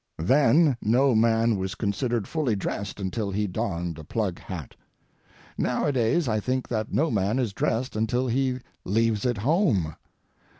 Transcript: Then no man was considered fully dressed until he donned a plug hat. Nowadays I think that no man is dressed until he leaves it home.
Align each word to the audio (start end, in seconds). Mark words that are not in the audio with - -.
Then 0.17 0.77
no 0.81 1.13
man 1.13 1.57
was 1.57 1.75
considered 1.75 2.27
fully 2.27 2.55
dressed 2.55 2.99
until 2.99 3.29
he 3.29 3.45
donned 3.45 3.99
a 3.99 4.03
plug 4.03 4.39
hat. 4.39 4.75
Nowadays 5.59 6.27
I 6.27 6.39
think 6.39 6.67
that 6.69 6.91
no 6.91 7.11
man 7.11 7.37
is 7.37 7.53
dressed 7.53 7.95
until 7.95 8.25
he 8.27 8.57
leaves 8.83 9.27
it 9.27 9.37
home. 9.37 9.93